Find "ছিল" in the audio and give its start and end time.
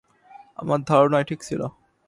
1.43-1.61